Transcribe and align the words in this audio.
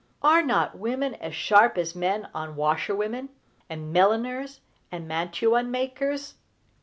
Are 0.23 0.41
not 0.41 0.79
women 0.79 1.13
as 1.13 1.35
sharp 1.35 1.77
as 1.77 1.93
men 1.93 2.27
on 2.33 2.55
washerwomen, 2.55 3.29
and 3.69 3.93
milliners, 3.93 4.59
and 4.91 5.07
mantua 5.07 5.61
makers? 5.61 6.33